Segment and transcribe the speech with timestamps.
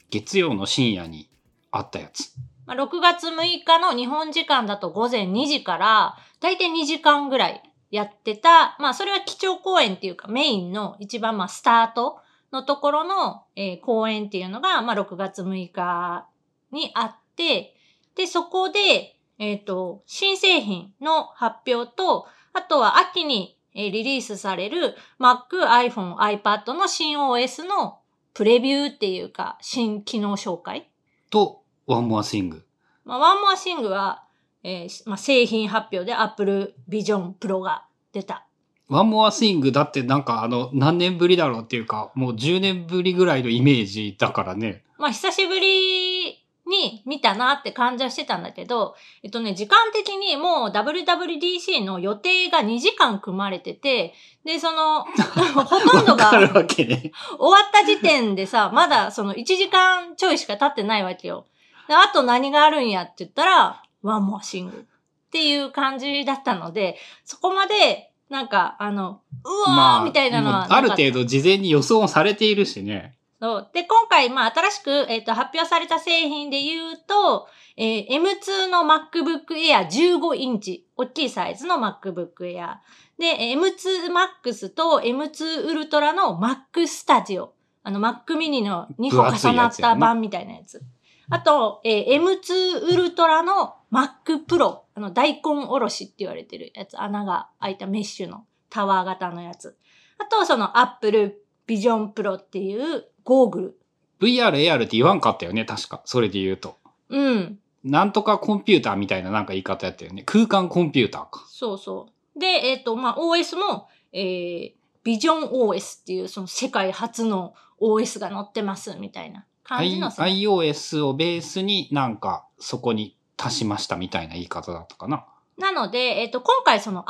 [0.08, 1.28] 月曜の深夜に
[1.72, 2.32] あったやつ。
[2.64, 3.34] まあ、6月6
[3.66, 7.60] 日の日本時間だと午前2時からだいたい2時間ぐらい
[7.90, 12.20] やってた、まあそれは基調講演っていうかメインの一番まあスタート
[12.52, 16.28] のところの、えー講演っていうのがまあ6月6日
[16.70, 17.74] にあって、
[18.14, 27.98] で、そこで、えっ、と、新製品の発表と、あとは秋に、えーリリースされる Mac、iPhone、iPad の新 OS の
[28.32, 30.88] プレビューっていうか、新機能紹介
[31.30, 32.64] と、 one more thing。
[33.04, 34.24] まあ、 one more thing は、
[34.62, 38.46] えーまあ、製品発表で Apple Vision Pro が出た。
[38.88, 44.84] One more thing だってなんかあの、何年ぶりだろうっていうか、もう10年ぶりぐらいのイメージだからね。
[44.98, 56.30] まあ、久しぶりに見たなって感じはしてたんだけど、えっとね、時間的にもう WWDC の予定が2時間組まれてて、で、その、 ほとんどが。
[56.30, 61.46] 終わった時点でさ、まだその1時間ちょいしか経ってないわけよ。
[61.86, 64.86] であと何があるんやって言ったら、ワンモアシング
[65.26, 73.14] っていう感じだったので、そこまで、なんか、あの、うわーみたいなのはもうなかったある程度事前に予想もされているしね。
[73.44, 73.70] そう。
[73.74, 82.76] で、今回、まあ、新しく、えっ、と、発表された製品で言うと、えー M2 の MacBook Air 15インチ、大きいサイズの MacBook Air。
[83.18, 87.50] で、M2 Max と M2 Ultra の Mac Studio。
[87.82, 90.80] あの、Mac mini の2個重なった版みたいなやつ。
[91.28, 94.78] あと、えー M2 Ultra の Mac Pro。
[94.94, 96.98] あの、大根おろしって言われてるやつ。
[96.98, 99.76] 穴が開いたメッシュのタワー型のやつ。
[100.16, 103.78] あと、その Apple Vision Pro っていうゴーグル。
[104.20, 106.02] VR、AR って言わんかったよね、確か。
[106.04, 106.76] それで言うと。
[107.08, 107.58] うん。
[107.82, 110.22] なんとかコンピューターみたいななんか言い方やったよね。
[110.24, 111.44] 空間コンピューターか。
[111.48, 112.38] そうそう。
[112.38, 125.26] で、えっ、と、まあ、OS も、えー、ビジョン OS っていう、その世界初の OS が載ってます、みたいな感じの I- iOS をベースになんかそこに足しましたみたいな言い方だったかな。
[125.58, 127.06] なので、えっ、と、今回その iPad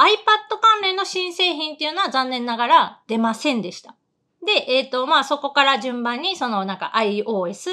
[0.60, 3.94] 関連の新製品っていうのは残念ながら出ませんでした。
[4.44, 7.70] で、えっ、と、まあ、そこから順番に、そのなんか iOS、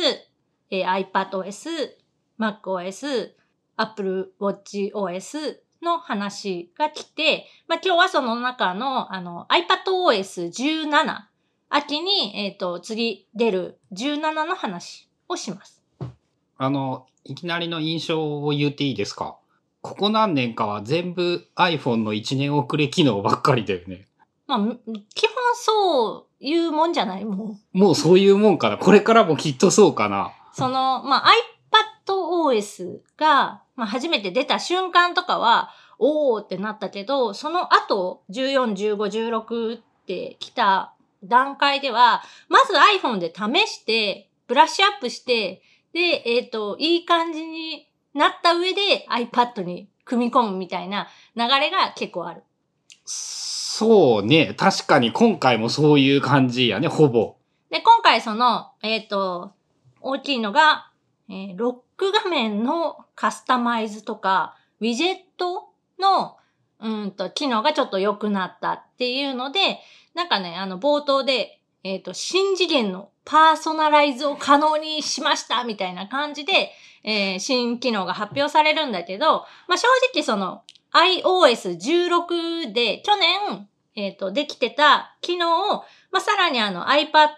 [0.69, 1.69] えー iPadOS、
[2.39, 3.31] MacOS、
[3.77, 11.17] Apple WatchOS の話が来て、まあ、今日はその中の、あの、iPadOS17、
[11.69, 15.81] 秋に、えっ、と、次出る17の話をします。
[16.57, 19.37] あの、いきなりの印象を言っていいですか？
[19.81, 24.05] ここ何年かは全部 iPhone の1年遅れ機能ばっかりだよね。
[24.45, 24.79] まあ、む
[25.15, 27.25] 基本そういうもんじゃない？
[27.25, 27.77] もう。
[27.77, 28.77] もうそういうもんかな。
[28.77, 30.33] これからもきっとそうかな。
[30.53, 31.31] その、まあ、
[32.07, 35.69] iPadOS が、まあ、初めて出た瞬間とかは、
[35.99, 40.93] おーってなったけど、その後、14、15、16って来た
[41.23, 45.61] 段階では、まず iPhone で試して、ブラッシュアップして、
[45.93, 52.43] で、えっ、と、いい感じになった上で iPad に組み込むみたいな流れが結構ある。
[53.81, 54.53] そうね。
[54.55, 57.37] 確かに今回もそういう感じやね、ほぼ。
[57.71, 59.53] で、今回その、えっ、と、
[60.01, 60.91] 大きいのが、
[61.29, 65.69] えーロック画面のカスタマイズとか、ウィジェット
[65.99, 66.37] の、
[66.79, 69.79] うんと、機能がちょっと良くなったっていうので、
[70.13, 76.71] なんかね、あの、冒頭で、えっ、と、新次元のパーソナライズを可能にしましたみたいな感じで、
[77.03, 80.61] えー新機能が発表されるんだけど、まあ、正直その
[80.93, 87.29] iOS16 で去年、えっ、と、できてた機能を、まあ、さらにあの iPad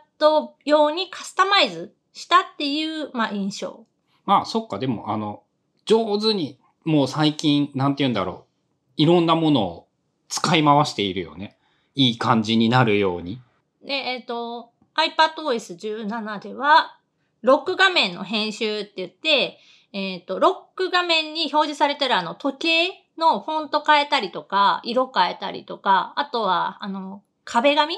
[0.66, 3.86] 用にカスタマイズしたっていう、まあ、印象。
[4.26, 5.44] まあ、そっか、でも、あの、
[5.86, 8.54] 上手に、もう最近、なんて言うんだろう。
[8.98, 9.88] いろんなものを
[10.30, 11.58] 使い回しているよね。
[11.96, 13.42] いい感じになるように。
[13.84, 16.98] で、えっ、と、iPadOS17 では、
[17.42, 19.60] ロック画面の編集って言って、
[19.92, 27.98] えっ、と、ロック画面に表示されてるあの時計のフォント変えたりとか、色変えたりとか、あとは、あの、壁紙？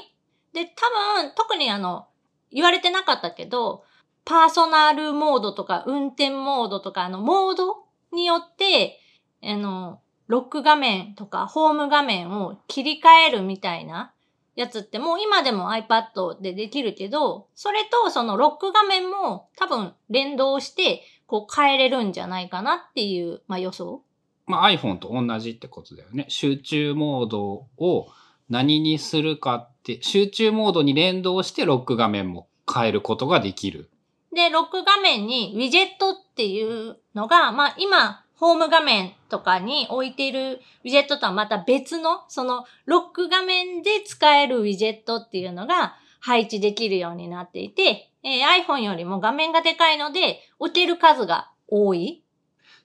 [0.52, 2.06] で、多分、特にあの、
[2.50, 3.84] 言われてなかったけど、
[4.24, 8.98] パーソナルモードとか、運転モードとか、あの、モードによって、
[9.42, 14.12] あの、ロック画面とか、ホーム画面を切り替えるみたいな
[14.56, 24.02] やつってもう今でも iPad でできるけど、それとそのロック画面も多分連動してこう変えれるんじゃないかなっていう、まあ予想。
[24.46, 26.26] まあ iPhone と同じってことだよね。
[26.28, 28.08] 集中モードを
[28.48, 33.90] 何にするかって、集中モードに連動してロック画面も変えることができる。
[34.32, 52.22] で、ロック画面にウィジェットっていうのが、まあ今ホーム画面とかに置いているウィジェットとはまた別の、そのロック画面で使えるウィジェットっていうのが配置できるようになっていて、えー iPhone よりも画面がでかいので、置ける数が多い。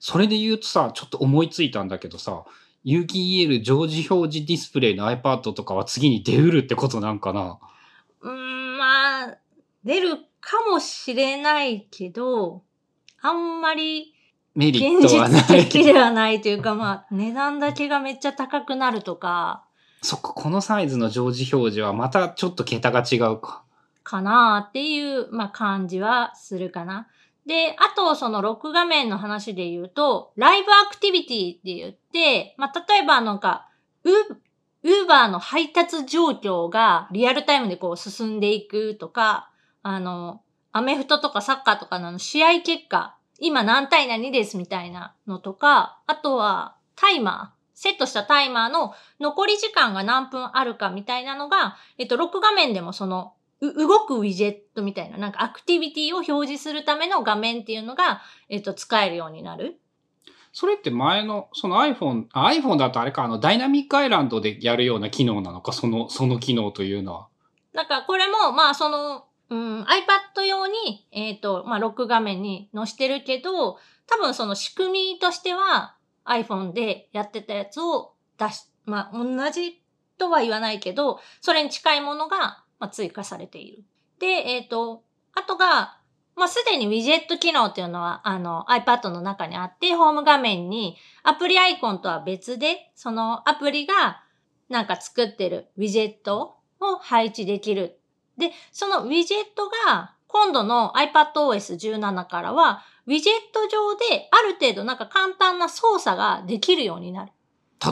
[0.02, 2.44] それで言うとさ、ちょっと思いついたんだけどさ、
[2.84, 7.60] 有機 EL 常時表示ディスプレイの iPad とかは次に出うるってことなんかな？
[8.22, 9.38] うーん、まあ、
[9.84, 12.64] 出るかもしれないけど、
[13.22, 14.16] あんまり
[14.56, 15.84] メリッ現トはない実的。
[15.86, 19.64] ではないというか、まあ、値段だけがめっちゃ高くなるとか、
[20.02, 23.62] そっか、このサイズの常時表示はまたちょっと桁が違うか。
[24.04, 27.08] かなっていう、まあ、感じはするかな。
[27.46, 33.68] で、あと、その録画面の話で言うと、ライブアクティビティって言って、まあ、例えばなんか、
[34.04, 39.52] ウーバーの配達状況がリアルタイムでこう進んでいくとか、
[39.84, 40.42] あの、
[40.72, 59.80] アメフトとかサッカーとかの試合結果、今何対何ですみたいなのとか、あとはタイマー、セットしたタイマーの残り時間が何分あるかみたいなのが、えっと、録画面でもその、動くウィジェットみたいな、なんかアクティビティを表示するための画面っていうのが、えっと、使えるようになる。
[60.52, 67.28] それって前の、その iPhone、あ iPhone だとあれか、あの、ダイナミックアイランドでやるような機能なのか、その、その機能というのは？
[67.74, 73.78] なんかこれも、まあその、うん、iPad 用に、えっ、と、まあロック画面に載してるけど、
[74.08, 79.82] 多分その仕組みとしては iPhone でやってたやつを出し、まあ同じ
[80.18, 83.84] とは言わないけど、それに近いものが、まあ、追加されている。
[84.20, 86.00] で、えっ、と、あとが、
[86.36, 94.24] まあ、すでにウィジェット機能っていうのは、あの、iPad の中にあって、ホーム画面にアプリアイコンとは別で、そのアプリが
[94.68, 98.00] なんか作ってるウィジェットを配置できる。
[98.38, 107.32] で、そのウィジェットが今度の iPadOS17 からは、ウィジェット上である程度なんか簡単な操作ができるようになる。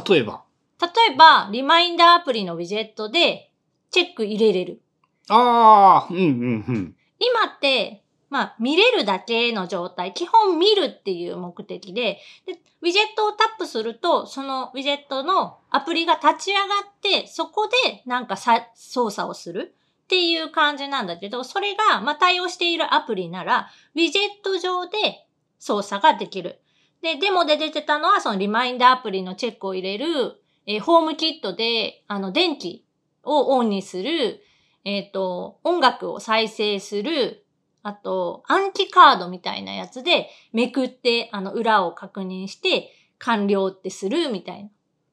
[0.10, 0.44] 例えば？
[0.82, 3.49] 例えば、リマインダーアプリのウィジェットで
[3.92, 4.82] チェック入れれる。
[5.30, 6.96] ああ、うんうんうん。
[7.20, 10.14] 今って、まあ、見れるだけの状態。
[10.14, 25.28] 基本見るっていう目的でで、ウィジェットをタップすると、そのウィジェットのアプリが立ち上がって、そこでなんかさ操作をするっていう感じなんだけど、それが、まあ、対応しているアプリなら、ウィジェット上で
[25.58, 26.62] 操作ができる。
[27.02, 32.84] で、デモで出てたのは、そのリマインダーアプリのチェックを入れる、えーホームキットで、あの、電気
[33.24, 34.42] をオンにする、
[34.86, 37.46] えっ、と、音楽を再生する、
[37.84, 44.70] あと、暗記カードみたいなやつでめくって、あの、裏を確認して、完了ってするみたいな。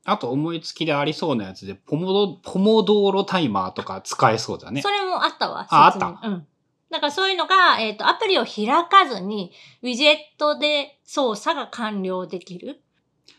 [0.08, 4.88] あと思いつきでありそうなやつで、ポモド、ポモドーロタイマーとか使えそうだねそ。
[4.91, 5.67] れもあったわ。
[5.69, 6.20] ああった？
[6.23, 6.47] うん。
[6.91, 12.81] だからそういうのが、えっ、と、アプリを開かずに、ウィジェットで操作が完了できる。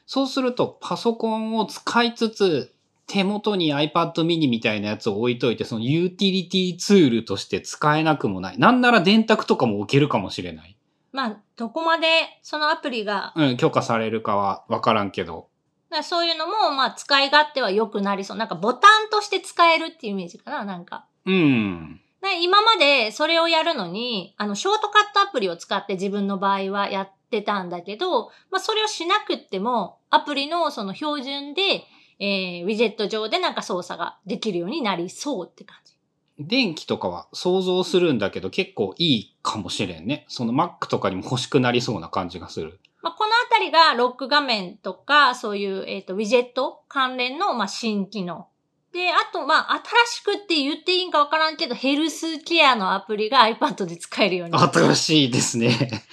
[0.06, 2.74] そうすると、パソコンを使いつつ、
[3.08, 8.60] 手元に iPad mini みたいなやつを置いといて、そのユーティリティツールとして使えなくもない。
[8.60, 10.78] なんなら電卓とかも置けるかもしれない。
[11.14, 12.08] まあ、どこまで
[12.44, 15.48] そのアプリが、うん、許可されるかはわからんけど。
[15.90, 18.38] だそういうのも、まあ、使い勝手は良くなりそう。
[18.38, 21.06] なんかボタンとして使えるっていうイメージかな、なんか。
[21.26, 22.02] うん。
[22.22, 31.86] で今までそれをやるのに、あの、ショートカットアプリを使って自分の場合はやってたんだけど、まあ、それをしなくっても、アプリのその標準で、
[32.20, 35.94] えー、ウィジェット上でなんか操作ができるようになりそうって感じ。
[36.40, 40.26] 電気とかは想像するんだけど結構いいかもしれんね。
[40.28, 42.80] その Mac とかにも欲しくなりそうな感じがする。
[43.02, 48.48] まあ、このあたりがロック画面とか、そういう、えっ、と、ウィジェット関連の、まあ、新機能。
[48.92, 54.74] で、あと、まあ、新しくって言っていいんかわからんけど、ヘルスケアのアプリが iPad で使えるようになる。
[54.74, 56.04] 新しいですね。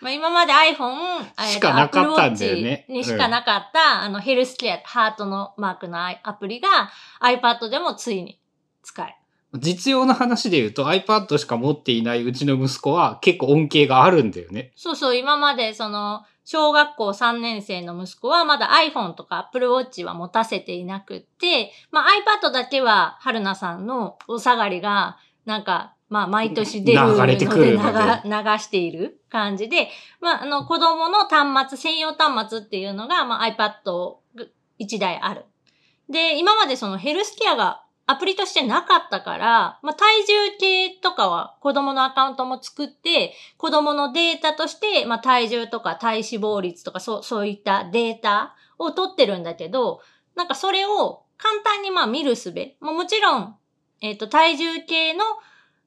[0.00, 8.38] まあ、今まで iPhone、しかなかったんだよねにしかなかった、あの、ヘルスケア、ハートのマークのアプリが iPad でもついに
[8.82, 9.14] 使える。
[9.58, 14.72] 実用の話で言うと iPad しか持っていないうちの息子は結構恩恵があるんだよね。
[14.76, 22.10] そうそう、今までその、小学校3年生の息子はまだ iPhone とか Apple Watch は持たせていなくって、まあ
[22.44, 29.88] iPad だけは春菜さんのお下がりが、なんか、まあ毎年出るので流流している感じで、
[30.20, 34.16] まああの子供の端末、専用端末っていうのが、まあ iPad
[34.78, 35.44] 1台ある。
[36.08, 50.00] で、今までそのヘルスケアがアプリとしてなかったから、まあ、体重計とかは子供のアカウントも作って、子供のデータとして、まあ、体重とか体脂肪率とかそう、そういったデータを取ってるんだけど、
[50.36, 52.76] なんかそれを簡単にまあ見るすべ。
[52.80, 53.56] もちろん、
[54.00, 55.24] えっ、と、体重計の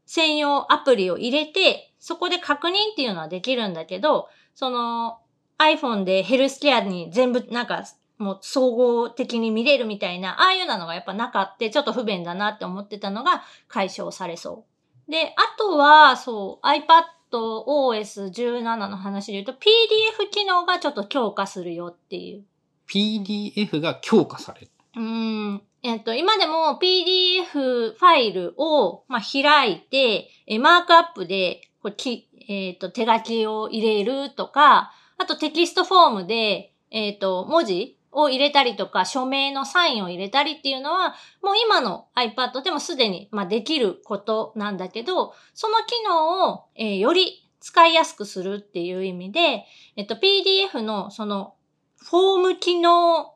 [0.10, 5.20] 専用アプリを入れて、そこで確認っていうのはできるんだけど、その、
[5.60, 7.84] iPhone でヘルスケアに全部なんか
[8.18, 14.66] もう総合的に見れるみたいな、ああいうなのがやっぱなかってちょっと不便だなって思ってたのが解消されそ
[15.08, 15.12] う。
[15.12, 22.46] で、あとは、そう、iPadOS17 の話で言うと PDF 機能がちょっと強化するよっていう。
[22.92, 24.72] PDF が強化される。
[24.96, 25.62] うーん。
[25.82, 51.54] えっと、今でも PDF ファイルを、まあ、開いて、えマークアップで、こうきえっ、と、手書きを入れるとか、あとテキストフォームで、えっ、と、文字を入れたりとか、署名のサインを入れたりっていうのは、もう今の iPad でもすでに、まあ、できることなんだけど、その機能を、えーより使いやすくするっていう意味で、えっと、PDF のその、
[51.98, 53.36] フォーム機能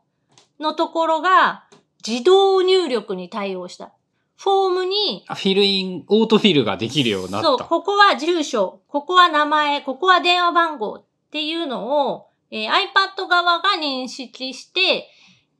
[0.59, 1.65] のところが
[2.05, 3.93] 自動入力に対応した。
[4.37, 7.65] フォームに、あ fill in、autofill ができるようになそう、った。
[7.65, 15.09] ここは住所、ここは名前、ここは電話番号っていうのを、えー iPad 側が認識して、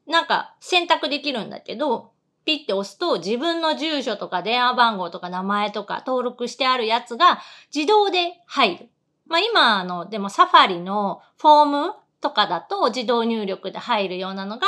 [0.06, 2.12] なんか選択できるんだけど、
[2.46, 7.40] ピッて押すと自分の住所とか電話番号とか名前とか登録してあるやつが
[7.74, 8.90] 自動で入る。
[9.28, 14.68] まあ今あの、でもサファリのフォームとかだと自動入力で入るようなのが、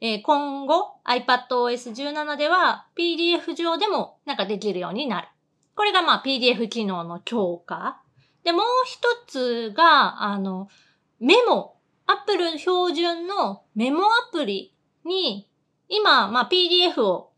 [0.00, 5.28] えー今後 iPadOS17 では PDF 上でもなんかできるようになる。
[5.74, 8.00] これがまあ PDF 機能の強化。
[8.44, 10.68] で、もう一つが、あの、
[11.18, 11.72] メモ。
[12.06, 14.74] Apple 標準のメモアプリ
[15.06, 15.48] に、
[15.88, 17.32] 今、まあ PDF を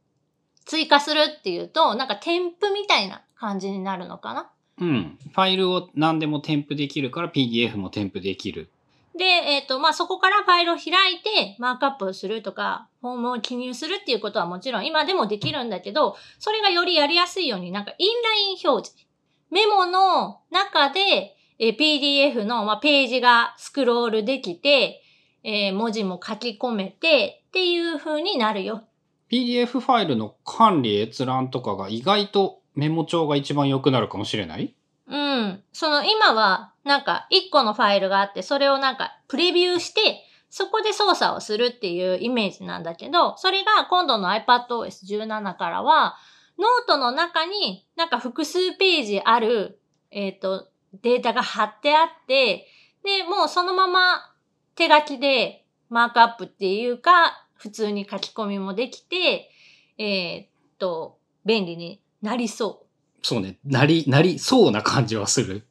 [0.64, 4.50] 追加するっていうと、なんか添付みたいな感じになるのかな。
[4.80, 5.18] うん。
[5.32, 8.70] ファイルを何でも添付できるから PDF も添付できる。
[9.16, 19.06] で、えっ、と、まあ、そこからファイルを開いて、マークアップをするとか、フォームを記入するっていうことはもちろん今でもできるんだけど、それがよりやりやすいように、なんかインライン表示。
[19.50, 25.02] メモの中で、えー PDF の、まあ、ページがスクロールできて、
[25.42, 28.84] えー文字も書き込めてっていう風になるよ。
[29.30, 34.74] PDF ファイルの管理閲覧とかが意外とメモ帳が一番良くなるかもしれない？
[35.08, 35.62] うん。
[35.72, 46.16] その今は、なんか一個のファイルがあって、それをなんかプレビューして、そこで操作をするっていうイメージなんだけど、それが今度の iPadOS17 からは、
[46.58, 49.80] ノートの中になんか複数ページある、
[50.12, 50.68] えっ、と、
[51.02, 52.68] データが貼ってあって、
[53.02, 54.32] で、もうそのまま
[54.76, 59.50] 手書きでマークアップっていうか、普通に書き込みもできて、
[59.98, 62.86] えっ、と、便利になりそう。
[63.22, 63.58] そうね。
[63.64, 65.65] なり、なりそうな感じはする。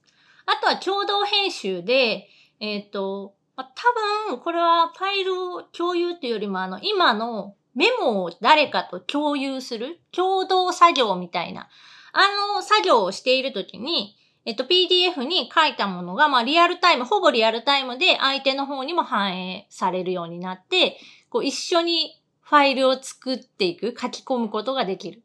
[0.45, 2.27] あとは共同編集で、
[2.59, 11.69] えっ、と、まあ、多分、これはファイルを共有っていうよりも、あの、今のメモを誰かと共有する共同作業みたいな、
[12.13, 20.97] あの作業をしているときに、えっと、PDF に書いたものが、まあ、リアルタイム、ほぼリアルタイムで相手の方にも反映されるようになって、
[21.29, 25.23] こう、一緒にファイルを作っていく、書き込むことができる。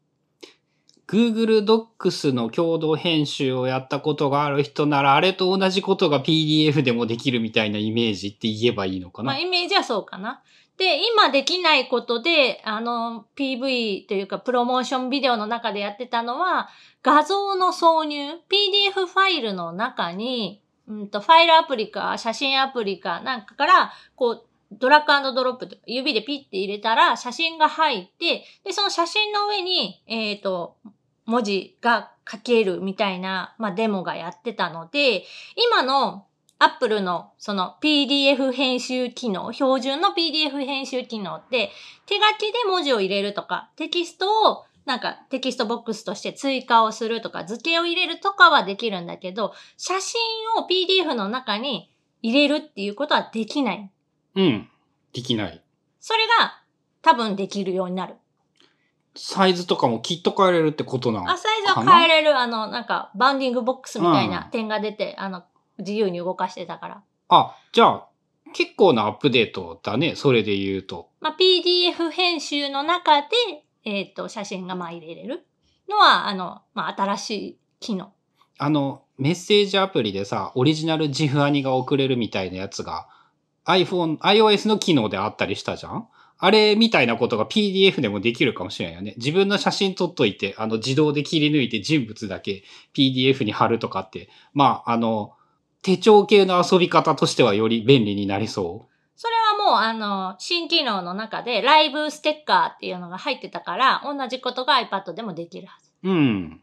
[1.11, 9.33] Google Docs の共同編集をやったことがある人なら、あれと同じことが PDF でもできるみたいなイメージって言えばいいのかな？
[9.33, 10.41] まあ、イメージはそうかな。
[10.79, 16.69] で、今できないことで、あの、PV というか、プロモーションビデオの中でやってたのは、
[17.03, 30.77] 画像の挿入、PDF ファイルの中に、うんと、ファイルアプリか、写真アプリか、なんかから、こう、ドラッグドロップ、指でピッて入れたら、写真が入って、で、その写真の上に、えっ、と、
[31.31, 35.25] 文字が書けるみたいな、まあ、デモがやってたので、
[35.57, 36.27] 今の
[36.59, 41.71] Apple のその PDF 編集機能、標準の PDF 編集機能って
[42.07, 50.21] 手書きで文字を入れるとか、テキストをなんかテキストボックスとして追加をするとか、図形を入れるとかはできるんだけど、写真
[50.59, 51.91] を PDF の中に
[52.23, 53.91] 入れるっていうことはできない。
[54.35, 54.69] うん。
[55.13, 55.63] できない。
[56.01, 56.61] それが
[57.03, 58.17] 多分できるようになる。
[59.17, 61.31] サイズとかもきっと変えれるってことなの？
[61.31, 65.45] あ、サイズは変えれる、あの、なんか bounding box みたいなうん点が出て、あの、
[65.79, 67.03] 自由に動かしてたから。
[67.29, 68.07] あ、じゃあ、
[68.53, 70.15] 結構なアップデートだね。
[70.17, 71.09] それで言うと。
[71.21, 73.29] まあ、PDF 編集の中で、
[73.85, 75.47] えっ、と、写真がまあ入れれる
[75.89, 78.13] のは、あの、まあ、新しい機能。
[78.59, 83.09] あの、メッセージアプリでさ、オリジナル GIF アニが送れるみたいなやつが
[83.65, 86.09] iPhone、iOS の機能であったりしたじゃん？
[86.43, 89.15] あれみたいなことが PDF でもできるかもしれないよね。
[89.19, 95.35] 自分の写真撮っといて、あの自動で切り抜いて人物だけ PDF に貼るとかって、まあ、あの、
[95.83, 105.91] 手帳系の遊び方としてはより便利になりそそれはもう、あの、新機能の中で、ライブステッカーっていうのが入ってたから、同じことが iPad でもできるはず。
[106.05, 106.11] う。
[106.11, 106.63] うん。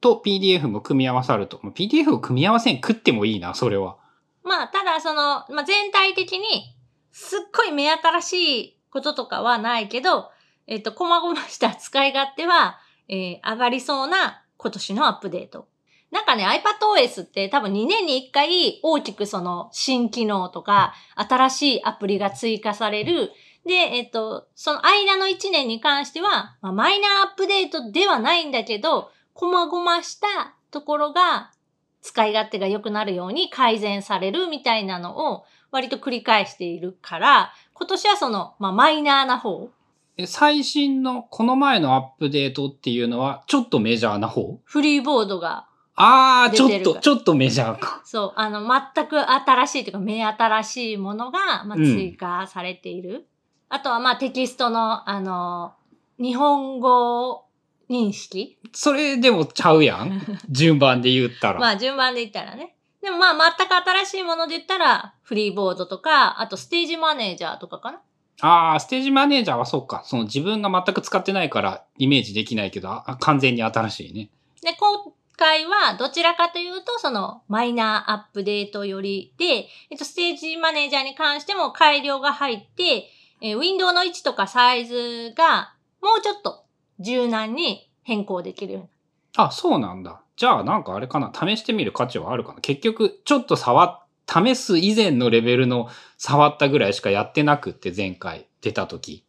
[0.00, 1.60] と PDF も組み合わさると。
[1.62, 3.98] まあ PDF を組み合わせん食ってもいいな、それは。
[4.42, 6.74] まあ、ただその、まあ、全体的に、
[7.12, 10.30] すっごい目新しいこととかはないけど、
[10.66, 12.78] えっ、と、細々した使い勝手は、
[13.08, 15.68] えー上がりそうな今年のアップデート。
[16.10, 23.30] なんかね、iPadOS って多分2年に1回大きくその新機能とか新しいアプリが追加される。
[23.66, 31.50] で、えっと、その間の1年に関しては、まあ、マイナーアップデートではないんだけど、細々したところが
[32.00, 39.70] 使い勝手が良くなるように改善されるみたいなのを割と繰り返しているから、今年はその、まあ、マイナーな方、
[40.16, 44.58] え最新のこの前のアップデートっていうのはちょっとメジャーな方？
[44.64, 45.68] フリーボードが
[46.00, 48.02] ああ、ちょっと、ちょっとメジャーか。
[48.04, 48.60] そう、あの、
[48.94, 53.26] 全く新しいというか、目新しいものが、まあ、うん追加されている。
[53.68, 55.74] あとは、まあ、テキストの、あの、
[56.20, 57.44] 日本語
[57.90, 60.22] 認識それでもちゃうやん。
[60.48, 61.58] 順番で言ったら。
[61.58, 62.76] まあ、順番で言ったらね。
[63.02, 68.00] でもまあ、全く新しいもので言ったら、フリーボードとか、あとステージマネージャーとかかな。
[68.40, 70.02] ああ、ステージマネージャーはそうか。
[70.04, 74.30] その自分が全く使ってないからイメージできないけど、あ完全に新しいね。
[74.62, 86.64] で、今回はどちらかというと、そのマイナーアップデートよりで、えっと、ステージマネージャーに関しても改良が入って、えーウィンドウの位置とかサイズがもうちょっと
[86.98, 88.88] 柔軟に変更できるように
[89.36, 90.20] あ、そうなんだ。
[90.38, 91.32] じゃあなんかあれかな。
[91.34, 92.60] 試してみる価値はあるかな。
[92.60, 99.24] 結局、ちょっと触っ、試す以前のレベルの触ったぐらいしかやってなくって前回出た時。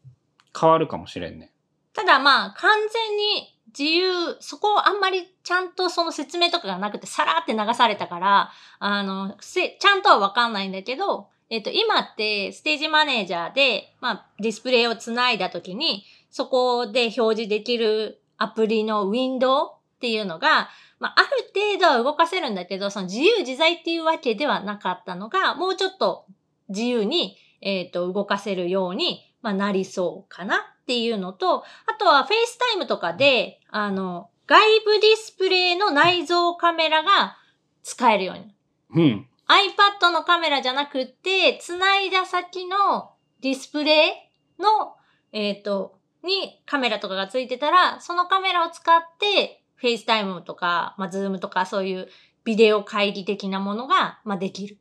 [0.59, 1.51] 変わるかもしれんね。
[1.93, 26.25] ただまあ、完全に自由、そこをあんまりちゃんとその説明とかがなくて、さらって流されたから、あの、せちゃんとはわかんないんだけど、えっと、今ってステージマネージャーで、まあ、ディスプレイをつないだときに、そこで表示できるアプリのウィンドウっていうのが、まあ、ある程度は動かせるんだけど、その自由自在っていうわけではなかったのが、もうちょっと
[26.69, 31.65] 自由に、えっ、と、動かせるように、まあ、なりそうかなっていうのと、あ
[31.99, 37.35] とは FaceTime とかで、あの、外部ディスプレイの内蔵カメラが
[37.83, 38.55] 使えるように。
[39.03, 39.27] うん。
[39.49, 44.11] iPad のカメラじゃなくって、繋いだ先のディスプレ
[44.57, 44.95] イの、
[45.33, 52.09] えっ、と、にカメラとかがついてたら、そのカメラを使って、 FaceTime とか、まあ、 Zoom とかそういう
[52.43, 54.77] ビデオ会議的なものが、まあ、できる。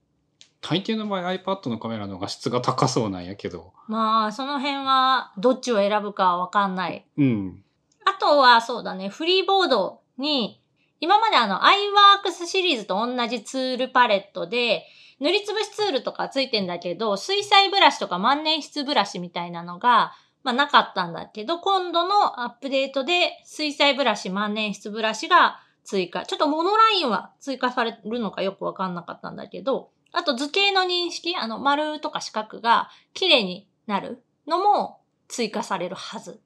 [0.60, 3.72] 大抵の場合 iPad のカメラの方が質が高そうなんやけど。
[3.86, 7.06] まあ、その辺は、どっちを選ぶかはわかんない。
[7.16, 7.62] うん。
[8.04, 10.60] あとは、そうだね、フリーボードに、
[11.00, 14.84] 今まであの、iWorks シリーズと同じツールパレットで、
[15.20, 20.12] 塗りつぶしツールとかついてんだけど、水彩ブラシとか万年筆ブラシみたいなのが、
[20.48, 26.24] まあなかったんだけど、今度のアップデートで水彩ブラシ、万年筆ブラシが追加。
[26.24, 36.40] ちょっとモノラインは追加されるのかよくわかんなかったんだけど、あと図形の認識、あの丸とか四角が綺麗になるのも追加されるはず。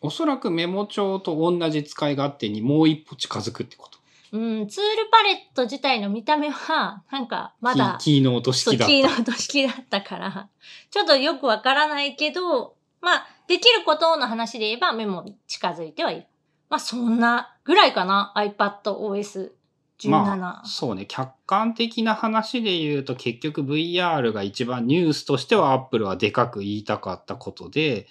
[0.00, 3.98] おそらくメモ帳と同じ使い勝手にもう一歩近づくってこと。
[4.32, 8.92] うん、ツールパレット自体の見た目は、なんか、まだ、キーキーノート式だった。
[8.92, 10.48] キーノート式だったから、
[10.90, 16.26] ちょっとよくわからないけど、まあ、できることの話で言えばメモに近づいてはいる。
[16.70, 19.52] まあ、そんなぐらいかな iPad OS
[19.98, 20.10] 17。
[20.10, 21.06] まあ、そうね。
[21.06, 28.06] 客観的な話で言うと結局 VR が一番ニュースとしては Apple はでかく言いたかったことで、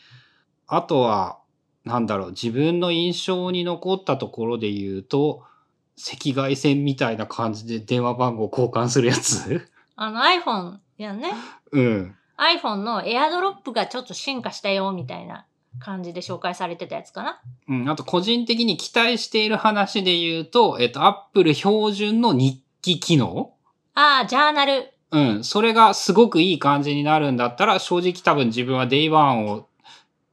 [0.67, 1.39] あとは、
[1.83, 5.43] なんだろう、自分の印象に残ったところで言うと、
[5.97, 11.31] 赤外線みたいな感じで電話番号交換するやつあの iPhone やね。
[11.71, 12.15] うん。
[12.43, 15.45] iPhone の AirDrop がちょっと進化したよ、みたいな
[15.79, 17.41] 感じで紹介されてたやつかな。
[17.67, 17.89] うん。
[17.89, 23.53] あと個人的に期待している話で言うと、えっと、Apple 標準の日記機能？
[23.95, 24.91] ああ、ジャーナル。
[25.11, 25.43] うん。
[25.43, 29.67] それがすごくいい感じになるんだったら、正直多分自分は Day1 を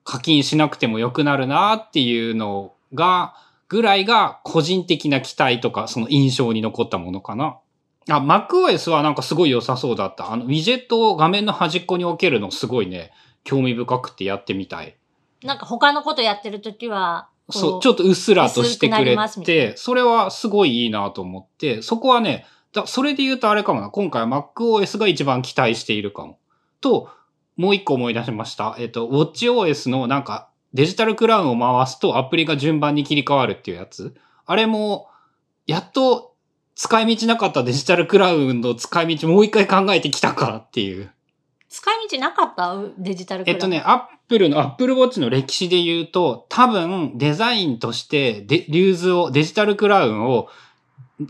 [0.04, 3.34] 課金しなくてもよくなるなっていうのが、
[3.68, 7.58] ぐらいが個人的な期待とか、その印象に残ったものかな。
[8.08, 10.32] あ、MacOS はなんかすごい良さそうだった。
[10.32, 13.12] あの、ウィジェットを画面の端っこに置けるのすごいね、
[13.44, 14.96] 興味深くてやってみたい。
[15.42, 26.38] なんか他のことやってるときは、こそう、ちょっとうっすらとしてくれて、それはすごいいいなと思って、そこはね、だそれで言うとあれかもな、今回は MacOS が一番期待しているかも。
[26.80, 27.10] と、
[27.56, 28.76] もう一個思い出しました。
[28.78, 34.14] えっと、WatchOS のなんかデジタルクラウンを回すとアプリが順番に切り替わるっていうやつ。
[34.46, 35.08] あれも、
[35.66, 36.29] やっと
[36.74, 41.10] 使い道なかったデジタルクラウンの使い道もう一回考えてきたかっていう。
[41.68, 50.48] 使い道なかったデジタルクラウンえっとね、アップルの、アップルウォッチの歴史で言うと、多分デザインとしてデ、リューズを、デジタルクラウンを、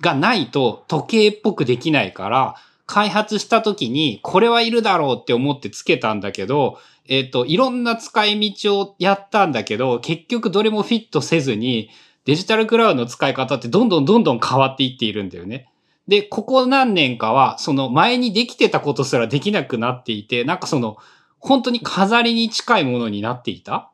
[0.01, 2.55] がないと時計っぽくできないから、
[2.87, 11.91] 開発した時に、これはいるだろうって思ってつけたんだけど、えっ、と、いろんな使い道をやったんだけど、結局どれもフィットせずに、
[12.31, 15.69] デジタルクラウドの使い方ってどんどんどんどん変わっていっているんだよね。
[16.07, 20.97] で、ここ何年かは、その前にできてたことすらできなくなっていて、なんかその、
[21.41, 23.91] 本当に飾りに近いものになっていた？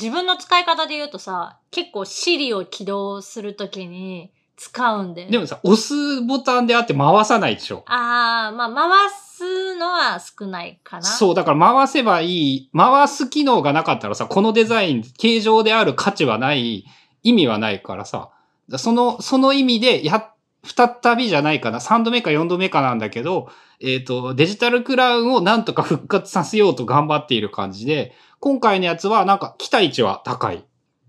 [0.00, 5.32] 自分の使い方で言うとさ、結構 Siri を起動するときに使うんだよね。
[5.32, 7.84] でもさ、押すボタンであって回さないでしょ。
[7.88, 11.02] あー、まあ回すのは少ないかな。
[11.02, 16.86] そう、だから回せばいい、回す機能がなかったらさ、このデザイン、形状である価値はない、
[17.22, 18.30] 意味はないからさ、
[18.76, 23.48] その、その意味で、や、再びじゃないかな、3度目か4度目かなんだけど、
[23.80, 30.64] えっ、と、デジタルクラウンをなんとか復活させようと頑張っている感じで、今回のやつはなんか期待値は高い。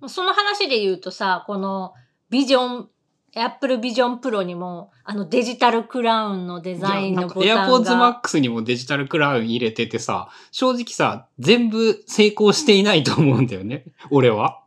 [0.07, 1.93] その話で言うとさ、この
[2.29, 2.89] ビジョン、
[3.35, 7.81] Apple Vision Pro にも、あのデジタルクラウンのデザインのボタンが。
[7.83, 13.85] AirPods Max にもデジタルクラウン入れててさ、正直さ、全部成功していないと思うんだよね。
[14.09, 14.60] 俺は。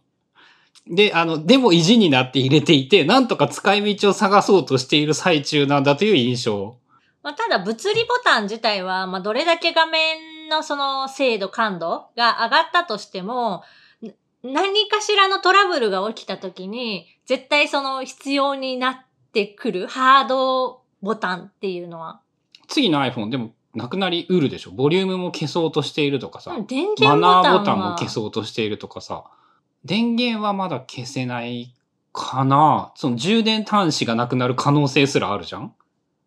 [0.86, 6.76] で、あの、でも意地になって入れていて、なんとか使い道を探そうとしている最中なんだという印象。
[7.22, 13.62] まあ、ただ物理ボタン自体は、まあ、どれだけ画面のその精度、感度が上がったとしても、
[14.02, 18.96] な何かしらのトラブルが起きた時に、絶対その必要になっ
[19.32, 22.20] てくるハードボタンっていうのは、
[22.68, 24.70] 次の iPhone でもなくなりうるでしょ。
[24.70, 26.52] ボリュームも消そうとしているとかさ。
[26.52, 29.24] うん電源マボタンはナーボタンも消そうとしているとかさ。
[29.84, 31.74] 電源はまだ消せない
[32.12, 32.92] かな？
[32.94, 35.74] その充電端子がなくなる可能性すらあるじゃん？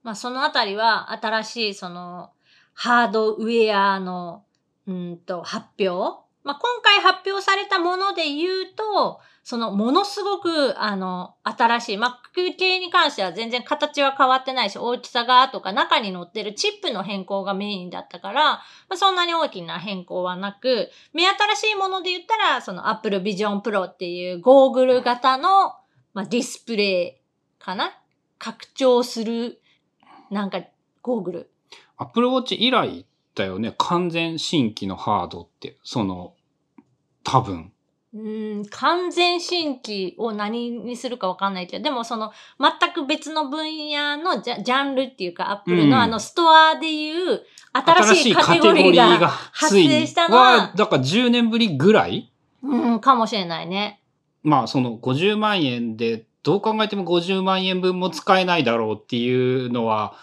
[0.04, 2.30] まあ、そのあたりは新しいその
[2.74, 4.44] ハードウェアの
[4.88, 6.22] うんと発表？
[6.44, 12.12] まあ、今回発表されたもので言うと、そのものすごくあの新しい Mac
[12.58, 25.76] 系に関しては全然形は変わってないし、大きさがとか中に載ってるチップの変更がメインだったから、まあ、そんなに大きな変更はなく、目新しいもので言ったら、その Apple Vision Pro っていうゴーグル型の、
[26.14, 27.98] まあ、ディスプレイかな？
[28.40, 29.62] 拡張する
[30.30, 30.62] なんか、
[31.02, 31.52] ゴーグル。
[31.96, 33.74] Apple Watch 以来だよね。
[33.78, 35.78] 完全新規のハードって。
[35.86, 36.34] その、
[37.24, 37.72] 多分。
[38.18, 45.90] うーん、完全新規を何にするかわかんないけど、でもその、全く別の分野のジャジャンルっていうか、アップルうん。
[45.92, 47.42] のあのストアでいう、
[47.74, 52.32] 新しいカテゴリーが発生したのは、だから10年ぶりぐらい？
[52.64, 54.02] うん、かもしれないね。
[54.42, 60.16] まあその50万円で、どう考えても50万円分も使えないだろうっていうのは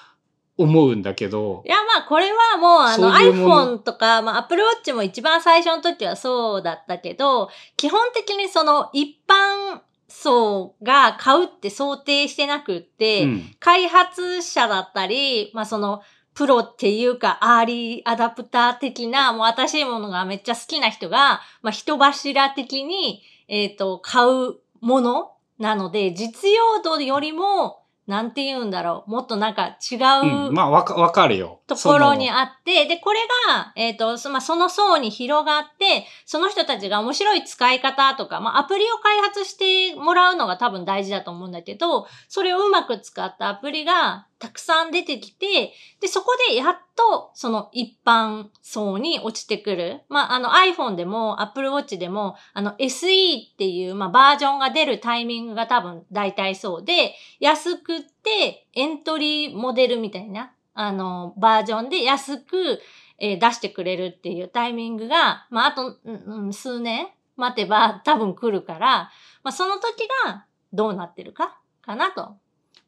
[0.56, 13.54] 思うんだけどい、や、まあ、これはもう、あの、そういう iPhone とか、まあ、Apple Watch も一番最初の時はそうだったけど、基本的にその、一般層が買うって想定してなくって、うん。
[13.58, 16.02] 開発者だったり、まあその、
[16.34, 31.60] プロっていうか、アーリーアダプター的な、もう新しいものがめっちゃ好きな人が、まあ人柱的に、えっ、と、買うものなので、実用度よりも、なんて言うんだろう、もっとなんか違う、うん、まあわかわかるよ。
[31.66, 50.02] ところにあって、で、これが、えっ、と、そまあ、その層に広がって、その人たちが面白い使い方とか、まあ、アプリを開発してもらうのが多分大事だと思うんだけど、それをうまく使ったアプリがたくさん出てきて、で、そこでやっと、その一般層に落ちてくる。
[50.10, 53.06] まあ、あの iPhone でも Apple Watch でも、あの SE
[53.54, 62.82] っていう、まあ、バージョンが出るタイミングが多分大体そうで、安くってエントリーモデルみたいな、あの、バージョンで安く、
[63.18, 69.10] えー出してくれるっていうタイミングが、まあ、あと、うん数年待てば多分来るから、
[69.42, 72.36] まあ、その時がどうなってるか、かなと。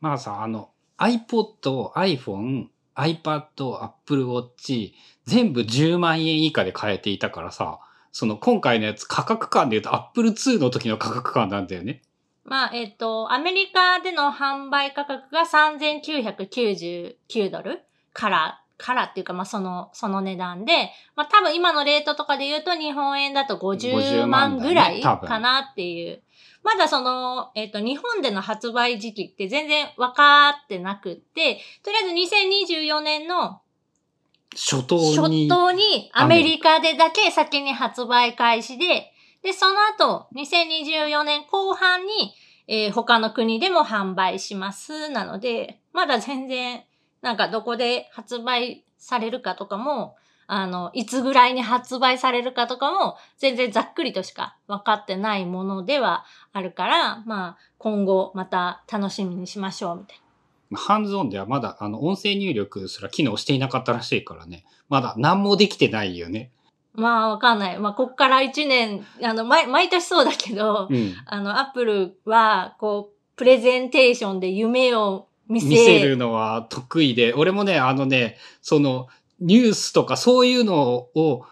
[0.00, 4.92] まあさ、あの、iPod、iPhone、iPad、Apple Watch、
[5.26, 7.80] 全部10万円以下で買えていたからさ、
[8.12, 12.00] その今回のやつ価格感で言うと Apple 2の時の価格感なんだよね。
[12.44, 17.82] まあ、えっ、と、アメリカでの販売価格が3999ドル
[18.12, 26.22] から、からっていうか、まあ、その、その値段で、まあ、多分今のレートとかで言うと日本円だと50 50万ぐらいかなっていう。
[26.66, 33.60] まだその、えっ、と、日本での発売時期って全然分かってなくって、とりあえず2024年の
[34.50, 35.46] 初頭初に。
[35.48, 39.12] 頭にアメリカでだけ先に発売開始で、
[39.44, 42.34] で、その後、2024年後半に、
[42.66, 45.08] えー他の国でも販売します。
[45.08, 46.82] なので、まだ全然、
[47.22, 50.16] なんかどこで発売されるかとかも、
[50.46, 60.20] あの、いつぐらいに発売されるかとかも、全然ざっくりとしか分かってないものではあるから、まあ、今後また楽しみにしましょう、みたい
[60.74, 64.64] ハンズオンではまだあの音声入力すら機能していなかったらしいからね。
[64.88, 66.50] まだ何もできてないよね。
[66.94, 67.78] まあわかんない。
[67.78, 71.14] まあこっから1年、あの、毎毎年そうだけど、うん。
[71.26, 79.08] あの、アップルは、こう、プレゼンテーションで夢を見せ見せるのは得意で、俺もね、あのね、その、
[79.40, 81.46] ニュースとかそういうのを、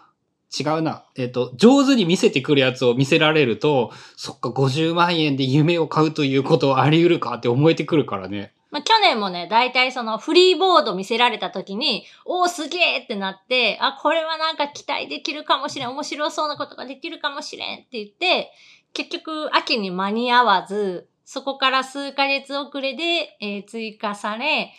[0.57, 1.05] 違うな。
[1.17, 8.53] えっ、と、上手に見せてくるやつを見せられると、そっか、50万円で夢を買うということはあり得るかって思えてくるからね。
[8.71, 18.51] まあ、去年もね、大体そのフリーボード見せられた時に、おーすげーってなって、あ、これはなんか期待できるかもしれん、面白そうなことができるかもしれんって言って、
[18.93, 24.71] 結局秋に間に合わず、そこから数ヶ月遅れで、えー追加され、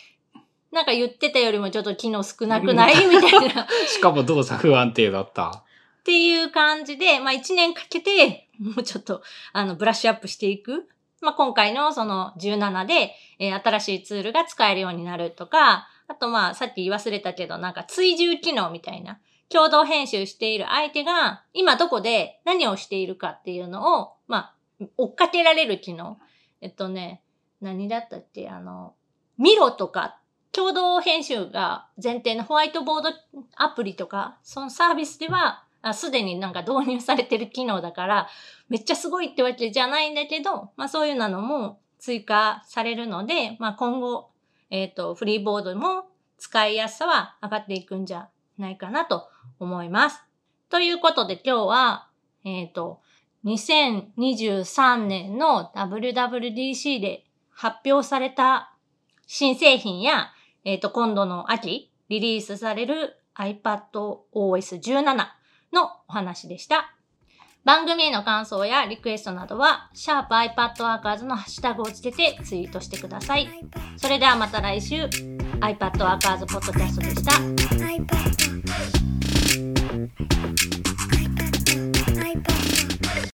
[0.77, 3.07] なんか言ってたよりもちょっと機能少なくない？
[3.07, 3.67] みたいな。
[3.89, 5.49] しかも動作不安定だった。
[5.49, 10.87] っていう感じで、まあ一年かけて、もうちょっと、あの、ブラッシュアップしていく。
[11.19, 26.19] まあ今回のその17で、えー新しいツールが使えるようになるとか、あとまあさっき言い忘れたけど、なんか追従機能みたいな、共同編集している相手が、今どこで何をしているかっていうのを、まあ、追っかけられる機能。
[26.61, 27.21] えっとね、
[27.61, 28.47] 何だったっけ？
[28.49, 28.93] あの、
[29.37, 30.19] ミロとか、
[30.51, 33.09] 共同編集が前提のホワイトボード
[33.55, 38.27] アプリとか、そのサービスでは、すでになんか導入されてる機能だから、
[38.69, 44.29] めっちゃすごいってわけじゃないんだけど、まあそういうなのも追加されるので、まあ今後、
[44.69, 46.05] えっ、と、フリーボードも
[46.37, 49.29] 使いやすさは上がっていくんじゃないかなと
[49.59, 50.23] 思います。
[50.69, 52.07] ということで今日は、
[52.43, 53.01] えっ、と、
[53.45, 58.73] 2023年の WWDC で発表された
[59.25, 60.31] 新製品や、
[60.67, 65.15] えっ、ー、と、今度の秋、リリースされる iPadOS17
[65.71, 66.93] のお話でした。
[67.63, 73.47] 番組への感想やリクエストなどは、シャープ i p a d w o r k e r s のハッシュタグをつけてツイートしてください。
[73.95, 77.31] それではまた来週、iPadWorkers Podcast でした。